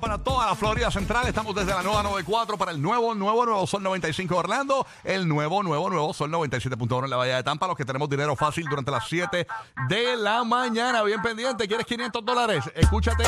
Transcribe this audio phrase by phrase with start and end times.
[0.00, 1.28] para toda la Florida Central.
[1.28, 4.84] Estamos desde la nueva 94 para el nuevo, nuevo, nuevo Sol 95 Orlando.
[5.04, 7.68] El nuevo, nuevo, nuevo Sol 97.1 en la Bahía de Tampa.
[7.68, 9.46] Los que tenemos dinero fácil durante las 7
[9.88, 11.02] de la mañana.
[11.04, 11.68] Bien pendiente.
[11.68, 12.64] ¿Quieres 500 dólares?
[12.74, 13.24] Escúchate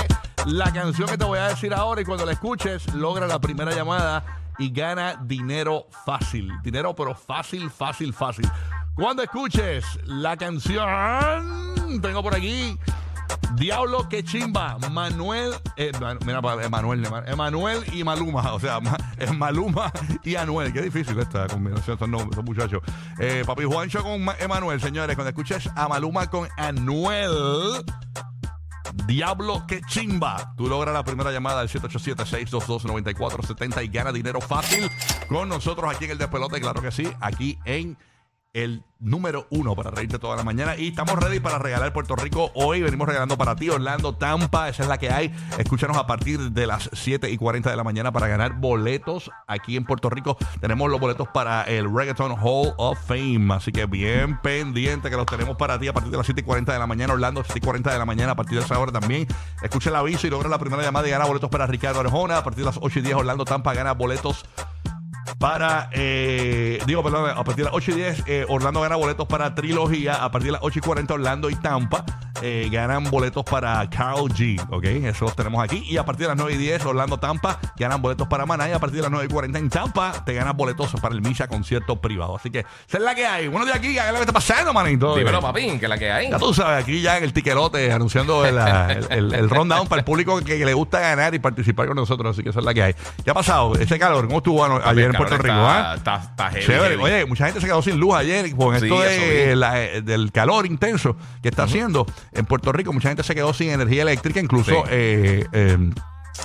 [0.46, 3.73] la canción que te voy a decir ahora y cuando la escuches, logra la primera
[3.73, 4.24] llamada
[4.59, 6.51] y gana dinero fácil.
[6.62, 8.48] Dinero, pero fácil, fácil, fácil.
[8.95, 12.77] Cuando escuches la canción, tengo por aquí
[13.55, 15.92] Diablo que chimba, Manuel, eh,
[16.27, 18.98] mira, Emanuel, Ema- Emanuel y Maluma, o sea, Ma-
[19.34, 19.91] Maluma
[20.24, 22.82] y Anuel, qué difícil esta combinación, nombres, estos muchachos.
[23.18, 27.82] Eh, papi Juancho con Ma- Emanuel, señores, cuando escuches a Maluma con Anuel,
[29.06, 30.54] Diablo que chimba.
[30.56, 34.90] Tú logras la primera llamada al 787-622-9470 y gana dinero fácil
[35.28, 37.96] con nosotros aquí en el Despelote, claro que sí, aquí en
[38.57, 40.76] el número uno para reírte toda la mañana.
[40.79, 42.80] Y estamos ready para regalar Puerto Rico hoy.
[42.80, 44.71] Venimos regalando para ti, Orlando, Tampa.
[44.71, 45.30] Esa es la que hay.
[45.59, 49.77] Escúchanos a partir de las 7 y 40 de la mañana para ganar boletos aquí
[49.77, 50.38] en Puerto Rico.
[50.60, 53.52] Tenemos los boletos para el Reggaeton Hall of Fame.
[53.52, 56.45] Así que bien pendiente que los tenemos para ti a partir de las 7 y
[56.45, 57.12] 40 de la mañana.
[57.12, 59.27] Orlando, 7 y 40 de la mañana a partir de esa hora también.
[59.62, 62.38] Escucha el aviso y logra la primera llamada y gana boletos para Ricardo Arjona.
[62.38, 64.47] A partir de las 8 y 10, Orlando, Tampa gana boletos
[65.38, 69.26] para, eh, digo, perdón, a partir de las 8 y 10, eh, Orlando gana boletos
[69.26, 70.25] para Trilogía.
[70.25, 72.04] A partir de las 8 y 40, Orlando y Tampa
[72.42, 74.60] eh, ganan boletos para Carl G.
[74.70, 74.84] ¿Ok?
[74.84, 75.82] Eso los tenemos aquí.
[75.88, 78.69] Y a partir de las 9 y 10, Orlando, Tampa ganan boletos para Maná.
[78.69, 81.22] Y a partir de las 9 y 40 en Tampa, te ganas boletos para el
[81.22, 82.37] Misha concierto privado.
[82.37, 83.48] Así que, esa es la que hay.
[83.48, 85.16] Buenos días aquí, ¿qué es lo que está pasando, manito?
[85.16, 86.31] Dímelo, papín, que la que hay.
[86.31, 90.00] Ya tú sabes, aquí ya en el tiquerote anunciando el, el, el, el rundown para
[90.00, 92.32] el público que, que le gusta ganar y participar con nosotros.
[92.37, 92.94] Así que esa es la que hay.
[93.25, 93.75] ¿Qué ha pasado?
[93.77, 95.49] Ese calor, ¿cómo estuvo ano- ayer en Puerto Rico?
[95.55, 95.94] está, ah?
[95.97, 96.88] está, está heavy, Chévere.
[96.97, 97.03] heavy.
[97.03, 100.32] Oye, mucha gente se quedó sin luz ayer con Sí, esto de la- eh, del
[100.32, 102.92] calor intenso que está haciendo en Puerto Rico.
[102.92, 104.76] Mucha gente se quedó sin energía eléctrica, incluso Sí.
[104.91, 105.91] eh, eh,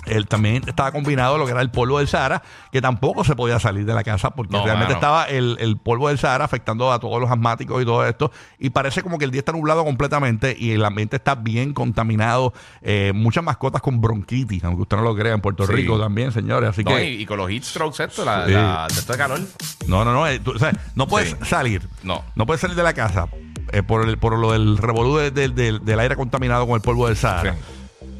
[0.05, 3.59] él también estaba combinado lo que era el polvo del Sahara, que tampoco se podía
[3.59, 4.99] salir de la casa porque No, realmente mano.
[4.99, 8.31] estaba el, el polvo del Sahara afectando a todos los asmáticos y todo esto.
[8.57, 12.53] Y parece como que el día está nublado completamente y el ambiente está bien contaminado.
[12.81, 15.73] Eh, muchas mascotas con bronquitis, aunque usted no lo crea, en Puerto Sí.
[15.73, 16.69] Rico también, señores.
[16.69, 17.09] Así No, que.
[17.09, 18.51] y, y con los heat strokes, esto, la, Sí.
[18.53, 19.39] la- esto de calor.
[19.87, 20.25] No, no, no.
[20.25, 21.35] eh, tú- o sea, no puedes Sí.
[21.43, 21.85] salir.
[22.01, 22.23] No.
[22.35, 23.27] No puedes salir de la casa
[23.71, 26.81] eh, por, el, por lo del revolú de- de- del- del aire contaminado con el
[26.81, 27.55] polvo del Sahara.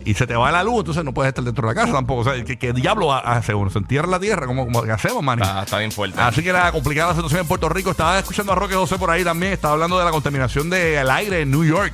[0.04, 2.22] Y se te va la luz, entonces no puedes estar dentro de la casa tampoco.
[2.22, 3.70] O sea, ¿qué, qué diablo ha- hace uno?
[3.70, 4.48] ¿Se entierra en la tierra?
[4.48, 5.40] ¿Cómo, cómo qué hacemos, man?
[5.40, 6.20] Está, está bien fuerte.
[6.20, 7.92] Así que era complicada la situación en Puerto Rico.
[7.92, 9.54] Estaba escuchando a Roque José por ahí también.
[9.54, 11.94] Estaba hablando de la contaminación del aire en New York.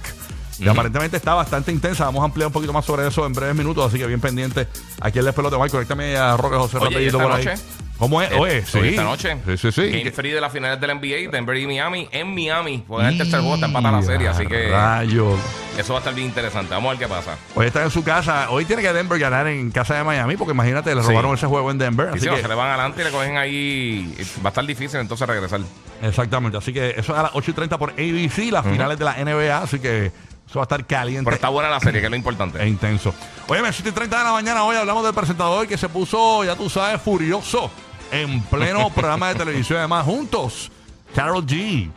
[0.58, 2.06] Que aparentemente está bastante intensa.
[2.06, 3.86] Vamos a ampliar un poquito más sobre eso en breves minutos.
[3.90, 4.68] Así que bien pendiente.
[5.02, 5.56] Aquí el despelote.
[5.58, 7.46] Mike, conéctame a Roque José Oye, rapidito ¿y esta por ahí.
[7.46, 7.62] noche?
[7.98, 8.32] ¿Cómo es?
[8.32, 8.78] Eh, Oye, sí.
[8.78, 9.38] hoy esta noche.
[9.46, 9.90] Sí, sí, sí.
[9.90, 12.84] Game free de las finales del NBA, Denver y Miami, en Miami.
[12.88, 15.40] Porque el tercer juego está empatada la serie, así que Rayos.
[15.78, 16.74] eso va a estar bien interesante.
[16.76, 17.38] Vamos a ver qué pasa.
[17.56, 18.50] Hoy está en su casa.
[18.52, 20.38] Hoy tiene que Denver ganar en casa de Miami.
[20.38, 21.08] Porque imagínate, le Sí.
[21.08, 22.10] robaron ese juego en Denver.
[22.14, 25.00] Así no, que, se le van adelante y le cogen ahí, va a estar difícil
[25.00, 25.62] entonces regresar.
[26.04, 26.58] exactamente.
[26.58, 29.16] Así que eso es a las 8 y 30 por ABC, las finales de la
[29.18, 29.58] NBA.
[29.58, 30.12] Así que
[30.48, 31.24] eso va a estar caliente.
[31.26, 32.62] Pero está buena la serie, que es lo importante.
[32.62, 33.14] e intenso.
[33.48, 36.56] Oye, 7 y 30 de la mañana hoy hablamos del presentador que se puso, ya
[36.56, 37.72] tú sabes, furioso
[38.12, 39.80] en pleno programa de televisión.
[39.80, 40.72] Además, juntos,
[41.16, 41.90] Carol G,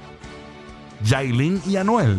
[1.04, 2.18] Jailin y Anuel.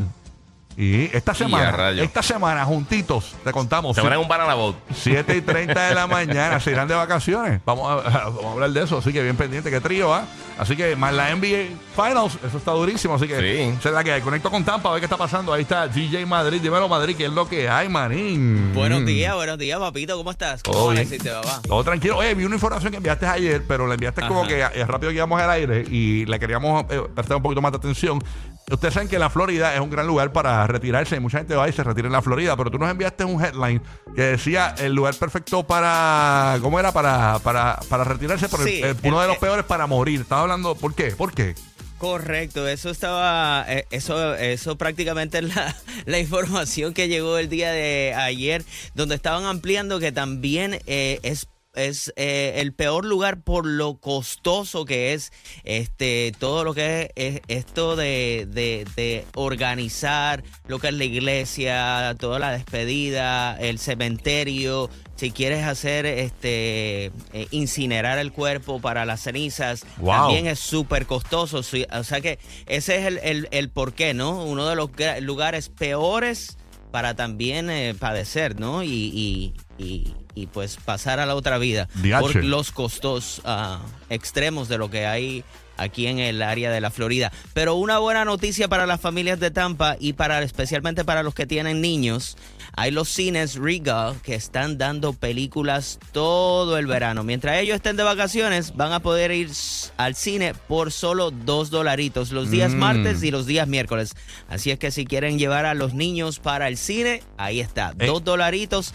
[0.78, 3.96] Y esta semana, esta semana, juntitos, te contamos.
[3.96, 4.76] Se van en un banana boat.
[4.94, 7.62] 7 y 30 de la mañana se irán de vacaciones.
[7.66, 7.96] Vamos a,
[8.30, 10.24] vamos a hablar de eso, así que bien pendiente, qué trío, ¿ah?
[10.58, 13.78] Así que más la NBA Finals, eso está durísimo, así que Sí.
[13.80, 14.22] esa es la que hay.
[14.22, 15.52] Conecto con Tampa, a ver qué está pasando.
[15.54, 18.72] Ahí está DJ Madrid, dímelo Madrid, ¿qué es lo que hay, manín?
[18.74, 20.62] Buenos días, buenos días, papito, ¿cómo estás?
[20.62, 21.02] Todo ¿Cómo bien.
[21.02, 21.62] amaneciste, papá?
[21.68, 22.18] Todo tranquilo.
[22.18, 24.48] Oye, vi una información que enviaste ayer, pero la enviaste como Ajá.
[24.50, 27.72] que eh, rápido que íbamos al aire y le queríamos eh, prestar un poquito más
[27.72, 28.24] de atención.
[28.71, 31.15] Ustedes saben que la Florida es un gran lugar para retirarse.
[31.15, 33.44] y Mucha gente va y se retira en la Florida, pero tú nos enviaste un
[33.44, 33.81] headline
[34.15, 36.57] que decía el lugar perfecto para.
[36.62, 36.91] ¿Cómo era?
[36.91, 40.21] Para, para, para retirarse, pero el- Sí, el- uno el- de los peores para morir.
[40.21, 40.75] Estaba hablando.
[40.75, 41.12] ¿Por qué?
[41.12, 41.56] ¿Por qué?
[41.97, 45.75] Correcto, eso estaba, eh, eso, eso prácticamente es la,
[46.07, 48.65] la información que llegó el día de ayer,
[48.95, 54.83] donde estaban ampliando que también eh, es es eh, el peor lugar por lo costoso
[54.85, 55.31] que es
[55.63, 61.06] este todo lo que es, es esto de, de- de organizar lo que es la
[61.06, 69.06] iglesia, toda la despedida, el cementerio, si quieres hacer este eh, incinerar el cuerpo para
[69.06, 70.12] las cenizas, Wow.
[70.13, 71.59] también es súper costoso.
[71.59, 74.44] O sea que ese es el, el, el porqué, ¿no?
[74.44, 74.89] Uno de los
[75.21, 76.57] lugares peores
[76.92, 78.84] para también eh, padecer, ¿no?
[78.84, 79.54] Y, y,
[79.84, 81.90] y- y, pues pasar a la otra vida.
[82.22, 83.80] Por los costos ah,
[84.10, 85.44] extremos de lo que hay
[85.81, 87.31] aquí en el área de la Florida.
[87.54, 91.45] Pero una buena noticia para las familias de Tampa y para especialmente para los que
[91.45, 92.38] tienen niños.
[92.74, 97.24] Hay los cines Regal que están dando películas todo el verano.
[97.24, 99.50] Mientras ellos estén de vacaciones, van a poder ir
[99.98, 102.78] al cine por solo dos dolaritos los días Mm.
[102.78, 104.13] martes y los días miércoles.
[104.48, 108.06] Así es que si quieren llevar a los niños para el cine, ahí está, Eh.
[108.07, 108.94] dos dolaritos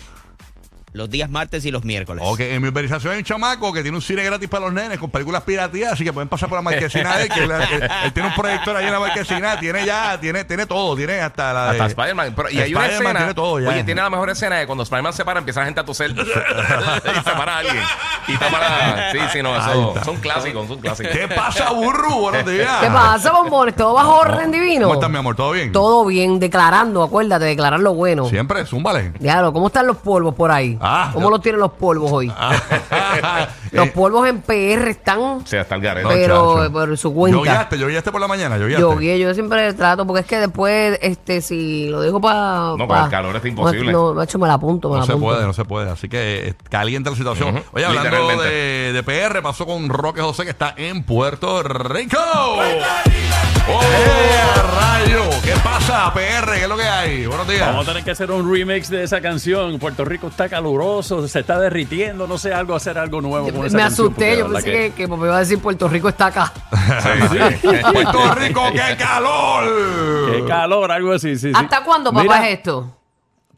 [0.97, 2.25] los días martes y los miércoles.
[2.27, 4.99] Ok, en mi urbanización hay un chamaco que tiene un cine gratis para los nenes
[4.99, 7.91] con películas piratías, así que pueden pasar por la marquesina de él, que él, él-
[8.05, 11.53] él tiene un proyector ahí en la marquesina, tiene ya, tiene, tiene todo, tiene hasta
[11.53, 12.33] la de- Hasta Spider-Man.
[12.35, 13.15] Pero- Y hay una escena.
[13.19, 13.69] tiene todo ya.
[13.69, 16.11] Oye, tiene la mejor escena de cuando Spider-Man se para, empieza la gente a toser.
[16.17, 16.25] y
[17.25, 17.83] se para alguien.
[18.29, 19.13] Y tapa la.
[19.13, 19.95] Sí, sí, no, eso.
[20.05, 21.13] Son clásicos, son clásicos.
[21.13, 22.17] ¿Qué pasa, burro?
[22.21, 22.71] Buenos días.
[22.81, 23.77] ¿Qué pasa, bombones?
[23.77, 24.83] ¿Todo bajo orden divino?
[24.87, 25.37] ¿Cómo estás, mi amor?
[25.37, 25.73] ¿Todo bien?
[25.73, 28.29] Todo bien, declarando, acuérdate, declarar lo bueno.
[28.29, 29.13] Siempre, zúmbale.
[29.21, 30.77] Diablo, ¿cómo están los polvos por ahí?
[30.89, 32.33] Ah, ¿Cómo los tienen los polvos hoy?
[33.73, 36.05] Los Eh, polvos en PR están, sea, está el garete.
[36.07, 36.73] no, pero chacho.
[36.73, 37.37] por su cuenta.
[37.39, 38.81] Lloviaste, lloviaste por la mañana, lloviaste.
[38.81, 42.75] Yo guío, yo siempre trato, porque es que después, este, si lo dejo para...
[42.79, 43.93] No, con el calor está imposible.
[43.93, 45.27] No, macho, me la apunto, me No la se apunto.
[45.29, 45.91] puede, no se puede.
[45.91, 47.57] Así que eh, caliente la situación.
[47.57, 48.45] Ujú, Oye, hablando literalmente.
[48.55, 52.17] de, de PR, pasó con Roque José que está en Puerto Rico.
[53.69, 53.81] ¡Oh,
[54.81, 55.23] rayo!
[55.43, 56.53] ¿Qué pasa, PR?
[56.55, 57.27] ¿Qué es lo que hay?
[57.27, 57.67] Buenos días.
[57.67, 59.79] Vamos a tener que hacer un remix de esa canción.
[59.79, 63.77] Puerto Rico está caluroso, se está derritiendo, no sé, algo, hacer algo nuevo con esa
[63.77, 66.53] Me asusté, yo pensé que, que me iba a decir Puerto Rico está acá.
[67.63, 70.33] Puerto Rico, qué calor.
[70.33, 71.53] Qué calor, algo así, sí, sí.
[71.55, 72.96] ¿Hasta cuándo, papá, Mira, es esto?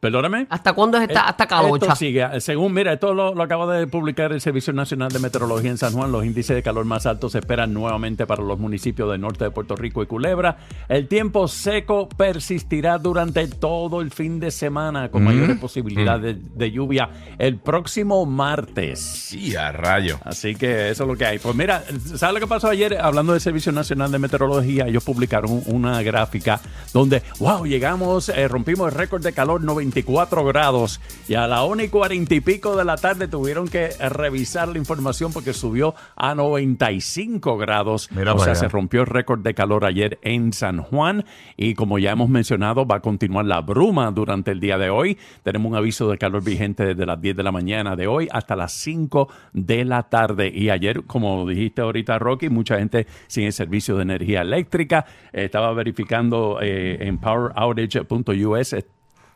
[0.00, 0.46] Perdóname.
[0.48, 1.86] ¿Hasta cuándo es esta, Eh, hasta calocha?
[1.86, 2.40] Esto sigue.
[2.40, 5.92] Según, mira, esto lo, lo acaba de publicar el Servicio Nacional de Meteorología en San
[5.92, 6.12] Juan.
[6.12, 9.50] Los índices de calor más altos se esperan nuevamente para los municipios del norte de
[9.50, 10.56] Puerto Rico y Culebra.
[10.88, 16.70] El tiempo seco persistirá durante todo el fin de semana con mayores posibilidades de, de
[16.70, 19.00] lluvia el próximo martes.
[19.00, 20.20] Sí, a rayo.
[20.24, 21.38] Así que eso es lo que hay.
[21.38, 21.82] Pues mira,
[22.16, 22.98] ¿sabes lo que pasó ayer?
[23.00, 26.60] Hablando del Servicio Nacional de Meteorología, ellos publicaron una gráfica
[26.92, 31.84] donde, wow, llegamos, eh, rompimos el récord de calor 94 grados y a la 1
[31.84, 35.94] y 40 y pico de la tarde tuvieron que eh, revisar la información porque subió
[36.14, 38.10] a 95 grados.
[38.12, 38.60] Mira o sea, allá.
[38.60, 41.24] se rompió el récord de calor ayer en San Juan
[41.56, 45.16] y como ya hemos mencionado, va a continuar la bruma durante el día de hoy.
[45.42, 48.56] Tenemos un aviso de calor vigente desde las 10 de la mañana de hoy hasta
[48.56, 50.52] las 5 de la tarde.
[50.54, 55.06] Y ayer, como dijiste ahorita, Rocky, mucha gente sin el servicio de energía eléctrica.
[55.32, 58.74] Eh, estaba verificando eh, en poweroutage.us.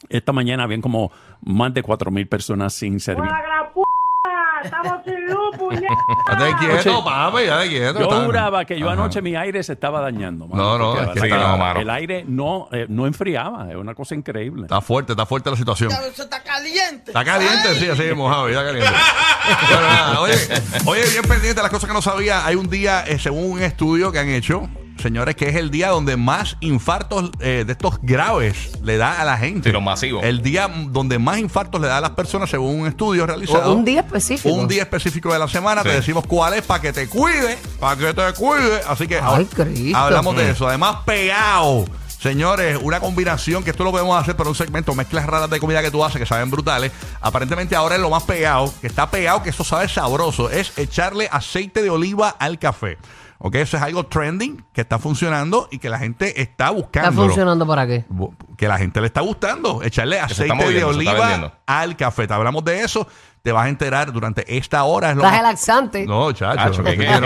[0.09, 1.11] Esta mañana habían como
[1.43, 3.31] más de 4 mil personas sin servicio.
[4.65, 5.89] Estamos sin luz, puñeta.
[6.39, 7.99] Date quieto, papi, date quieto.
[7.99, 8.93] Yo Está- juraba que yo Ajá.
[8.93, 10.47] anoche mi aire se estaba dañando.
[10.47, 11.81] mano, No, no, porque es que verdad, no, mano.
[11.81, 14.63] el aire no, eh, no enfriaba, es una cosa increíble.
[14.63, 15.91] Está fuerte, está fuerte la situación.
[15.91, 17.11] Eso está caliente.
[17.11, 18.91] Está caliente, sí, así mismo, Javi, está caliente.
[19.69, 20.35] Bueno, nada, oye,
[20.87, 22.47] oye, bien pendiente de las cosas que no sabía.
[22.47, 24.69] Hay un día, eh, según un estudio que han hecho,
[25.03, 29.25] señores, que es el día donde más infartos eh, de estos graves le da a
[29.25, 29.69] la gente.
[29.69, 30.25] Sí, los masivos.
[30.25, 33.73] El día donde más infartos le da a las personas, según un estudio realizado.
[33.73, 34.55] O un día específico.
[34.55, 37.97] Un día específico de la semana, te decimos cuál es para que te cuide, para
[37.97, 38.81] que te cuide.
[38.89, 39.99] Así que Ay, Cristo.
[39.99, 40.69] hablamos de eso.
[40.69, 41.85] Además, pegado.
[42.23, 45.83] Señores, una combinación que esto lo podemos hacer para un segmento, mezclas raras de comida
[45.83, 46.93] que tú haces que saben brutales.
[47.21, 51.29] Aparentemente ahora es lo más pegado, que está pegado, que eso sabe sabroso, es echarle
[51.33, 52.97] aceite de oliva al café.
[53.45, 57.11] Ok, eso es algo trending que está funcionando y que la gente está buscando.
[57.11, 58.05] ¿Está funcionando para qué?
[58.57, 59.83] Que la gente le está gustando.
[59.83, 62.29] Echarle aceite de oliva al café.
[62.29, 63.05] Te hablamos de eso.
[63.43, 65.11] Te vas a enterar durante esta hora.
[65.11, 66.07] Es lo Traje más- laxante.
[66.07, 66.57] No, chacho.
[66.57, 67.21] Chacho, ¿qué- que qué?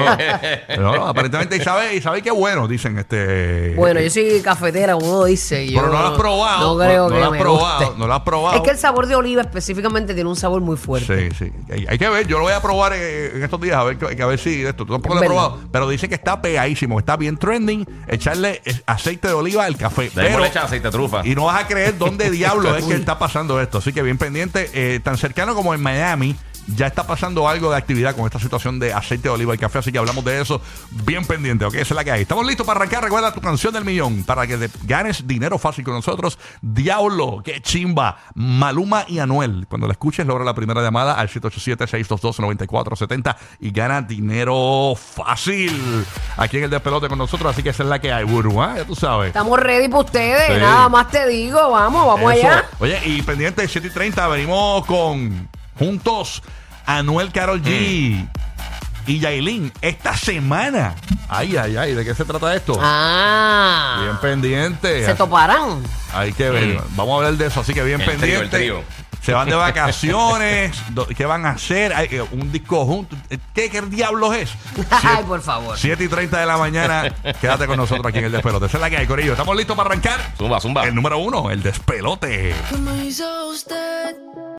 [0.78, 0.82] no.
[0.92, 3.74] No, no, aparentemente Isabel, Isabel qué bueno, dicen este.
[3.76, 5.66] Bueno, yo soy cafetera, como uno dice.
[5.68, 6.72] Pero no lo has probado.
[6.78, 7.78] No creo no, que lo has me probado.
[7.86, 7.98] guste.
[7.98, 8.56] No lo has probado.
[8.56, 11.30] Es que el sabor de oliva específicamente tiene un sabor muy fuerte.
[11.32, 11.52] Sí, sí.
[11.70, 13.98] Hay, hay que ver, yo lo voy a probar eh, en estos días a ver,
[13.98, 14.86] que- que a ver si esto.
[14.86, 15.44] Tú tampoco lo he Es verdad.
[15.48, 17.86] probado, pero dicen que está pegadísimo, está bien trending.
[18.08, 20.08] Echarle eh, aceite de oliva al café.
[20.14, 21.20] De ahí Pero- le echan aceite de trufa.
[21.26, 23.78] Y no vas a creer dónde diablo es que está pasando esto.
[23.78, 26.05] Así que bien pendiente, eh, tan cercano como en Miami.
[26.74, 29.78] Ya está pasando algo de actividad con esta situación de aceite de oliva y café,
[29.78, 30.60] así que hablamos de eso
[30.90, 31.74] bien pendiente, ¿ok?
[31.74, 32.22] Esa es la que hay.
[32.22, 33.04] Estamos listos para arrancar.
[33.04, 36.40] Recuerda tu canción del millón para que te ganes dinero fácil con nosotros.
[36.60, 38.18] Diablo, qué chimba.
[38.34, 39.66] Maluma y Anuel.
[39.68, 46.04] Cuando la escuches, logra la primera llamada al 787-622-9470 y gana dinero fácil
[46.36, 47.52] aquí en el despelote con nosotros.
[47.52, 48.74] Así que esa es la que hay, Buru, ¿ah?
[48.78, 49.28] Ya tú sabes.
[49.28, 50.46] Estamos ready para ustedes.
[50.48, 50.54] Sí.
[50.60, 51.70] Nada más te digo.
[51.70, 52.48] Vamos, vamos Eso.
[52.48, 52.64] allá.
[52.80, 55.48] Oye, y pendiente 7 y 30, venimos con
[55.78, 56.42] juntos
[56.86, 58.28] Anuel Carol G
[59.06, 60.94] y Yailin esta semana.
[61.28, 62.78] Ay, ay, ay, ¿de qué se trata esto?
[62.80, 64.00] Ah.
[64.02, 65.04] Bien pendiente.
[65.04, 65.82] Se toparán.
[66.12, 66.78] Hay que ver.
[66.78, 66.96] Mm.
[66.96, 68.44] Vamos a hablar de eso, así que bien El trío, pendiente.
[68.44, 69.06] el trío.
[69.22, 70.80] Se van de vacaciones.
[71.16, 71.92] ¿Qué van a hacer?
[71.92, 73.16] Hay, eh, un disco junto.
[73.52, 74.52] ¿Qué, qué diablos es?
[74.90, 75.76] Ay, por favor.
[75.76, 77.12] 7 y 30 de la mañana.
[77.40, 78.66] Quédate con nosotros aquí en el despelote.
[78.66, 79.32] Esa es la que hay, Corillo.
[79.32, 80.20] ¿Estamos listos para arrancar?
[80.38, 80.84] Zumba, zumba.
[80.84, 82.54] El número uno, el despelote.
[82.70, 84.14] ¿Cómo hizo usted